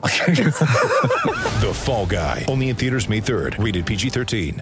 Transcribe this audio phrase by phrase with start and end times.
[0.00, 2.46] The Fall Guy.
[2.48, 3.62] Only in theaters May 3rd.
[3.62, 4.58] Rated PG-13.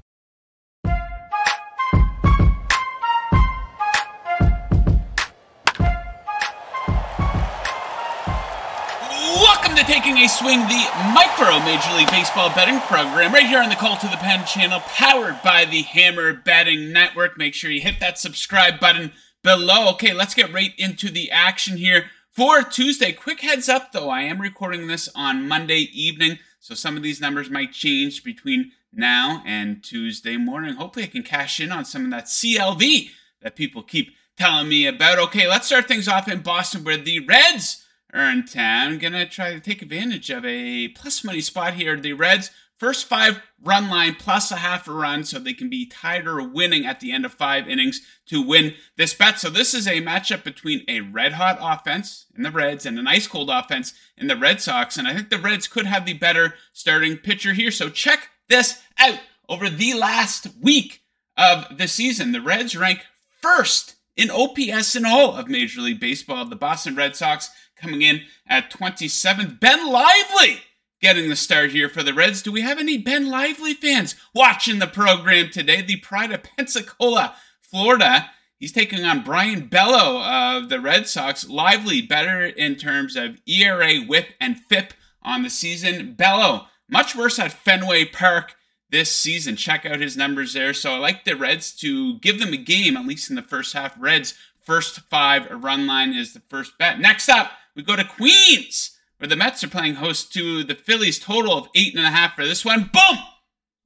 [9.15, 13.69] Welcome to Taking a Swing, the micro Major League Baseball betting program, right here on
[13.69, 17.39] the Call to the Pen channel, powered by the Hammer Betting Network.
[17.39, 19.13] Make sure you hit that subscribe button
[19.45, 19.89] below.
[19.91, 22.07] Okay, let's get right into the action here
[22.39, 23.11] for Tuesday.
[23.11, 27.21] Quick heads up though, I am recording this on Monday evening, so some of these
[27.21, 30.77] numbers might change between now and Tuesday morning.
[30.77, 33.11] Hopefully, I can cash in on some of that CLV
[33.43, 35.19] that people keep telling me about.
[35.19, 38.99] Okay, let's start things off in Boston, where the Reds are in town.
[38.99, 41.97] Gonna try to take advantage of a plus money spot here.
[41.97, 45.87] The Reds first five run line plus a half a run, so they can be
[45.87, 49.39] tied or winning at the end of five innings to win this bet.
[49.39, 53.09] So this is a matchup between a red hot offense in the Reds and an
[53.09, 56.15] ice cold offense in the Red Sox, and I think the Reds could have the
[56.15, 57.71] better starting pitcher here.
[57.71, 59.21] So check this out.
[59.49, 61.03] Over the last week
[61.37, 63.01] of the season, the Reds rank
[63.41, 66.45] first in OPS in all of Major League Baseball.
[66.45, 69.59] The Boston Red Sox coming in at 27th.
[69.59, 70.61] Ben Lively
[71.01, 72.43] getting the start here for the Reds.
[72.43, 75.83] Do we have any Ben Lively fans watching the program today?
[75.83, 78.31] The pride of Pensacola, Florida.
[78.59, 81.49] He's taking on Brayan Bello of the Red Sox.
[81.49, 86.15] Lively better in terms of ERA, whip, and FIP on the season.
[86.15, 88.55] Bello much worse at Fenway Park
[88.91, 89.57] this season.
[89.57, 90.73] Check out his numbers there.
[90.75, 93.75] So I like the Reds to give them a game, at least in the first
[93.75, 93.95] half.
[93.99, 96.99] Reds first five run line is the first bet.
[96.99, 101.19] Next up, we go to Queens, where the Mets are playing host to the Phillies.
[101.19, 102.91] Total of eight and a half for this one.
[102.93, 103.19] Boom!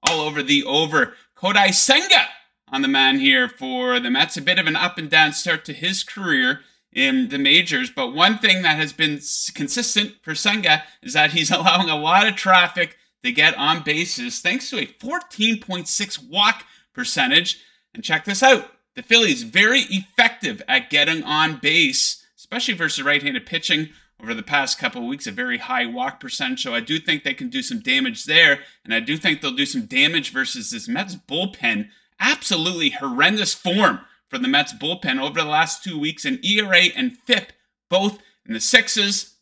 [0.09, 1.15] All over the over.
[1.37, 2.29] Kodai Senga
[2.69, 4.37] on the man here for the Mets.
[4.37, 6.61] A bit of an up and down start to his career
[6.93, 9.19] in the majors, but one thing that has been
[9.55, 14.41] consistent for Senga is that he's allowing a lot of traffic to get on bases
[14.41, 17.61] thanks to a 14.6 walk percentage.
[17.95, 23.47] And check this out the Phillies very effective at getting on base, especially versus right-handed
[23.47, 23.89] pitching
[24.23, 25.27] over the past couple weeks.
[25.27, 28.61] A very high walk percentage, so I do think they can do some damage there,
[28.85, 31.89] and I do think they'll do some damage versus this Mets bullpen.
[32.21, 37.19] Absolutely horrendous form for the Mets bullpen over the last two weeks, in ERA and
[37.27, 37.53] FIP
[37.91, 39.35] both in the sixes.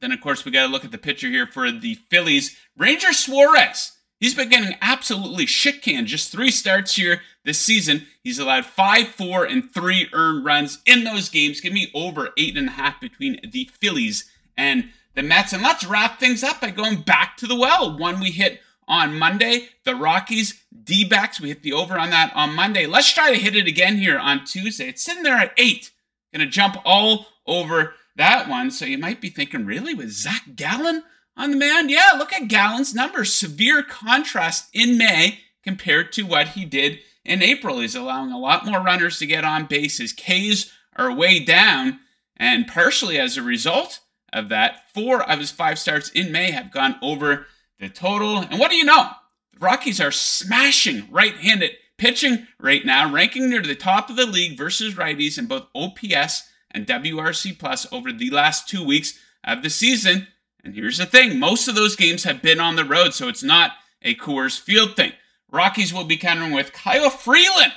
[0.00, 3.12] Then, of course, we got to look at the pitcher here for the Phillies, Ranger
[3.12, 3.92] Suarez.
[4.22, 6.06] He's been getting absolutely shit canned.
[6.06, 8.06] Just three starts here this season.
[8.22, 11.60] He's allowed five, four, and three earned runs in those games.
[11.60, 15.52] Give me over eight and a half between the Phillies and the Mets.
[15.52, 17.98] And let's wrap things up by going back to the well.
[17.98, 21.40] One we hit on Monday, the Rockies, D backs.
[21.40, 22.86] We hit the over on that on Monday.
[22.86, 24.90] Let's try to hit it again here on Tuesday.
[24.90, 25.90] It's sitting there at eight.
[26.32, 28.70] Gonna jump all over that one.
[28.70, 31.02] So you might be thinking, really, with Zach Gallen
[31.36, 31.88] on the man?
[31.88, 33.34] Yeah, look at Gallen's numbers.
[33.34, 37.80] Severe contrast in May compared to what he did in April.
[37.80, 39.98] He's allowing a lot more runners to get on base.
[39.98, 42.00] His Ks are way down.
[42.36, 44.00] And partially as a result
[44.32, 47.46] of that, four of his five starts in May have gone over
[47.78, 48.38] the total.
[48.38, 49.10] And what do you know?
[49.52, 54.26] The Rockies are smashing right handed pitching right now, ranking near the top of the
[54.26, 59.62] league versus righties in both OPS and WRC plus over the last two weeks of
[59.62, 60.26] the season.
[60.64, 63.42] And here's the thing most of those games have been on the road, so it's
[63.42, 65.12] not a Coors Field thing.
[65.50, 67.72] Rockies will be countering with Kyle Freeland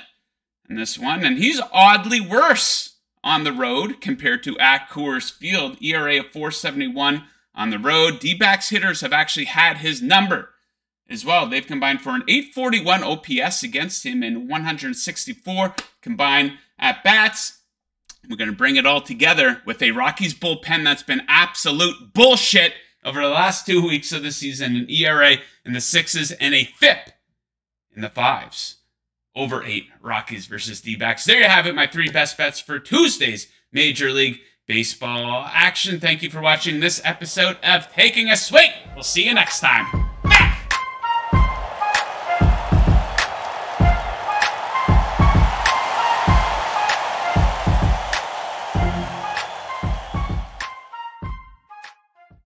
[0.68, 5.76] in this one, and he's oddly worse on the road compared to at Coors Field.
[5.82, 8.20] ERA of 471 on the road.
[8.20, 10.50] D backs hitters have actually had his number
[11.08, 11.46] as well.
[11.46, 17.62] They've combined for an 841 OPS against him in 164 combined at bats.
[18.28, 22.74] We're going to bring it all together with a Rockies bullpen that's been absolute bullshit
[23.04, 24.76] over the last two weeks of the season.
[24.76, 27.10] An ERA in the sixes and a FIP
[27.94, 28.76] in the fives.
[29.34, 31.24] Over eight Rockies versus D backs.
[31.24, 36.00] There you have it, my three best bets for Tuesday's Major League Baseball action.
[36.00, 38.70] Thank you for watching this episode of Taking a Swing.
[38.94, 40.05] We'll see you next time.